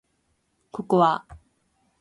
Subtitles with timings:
[0.71, 1.23] ココア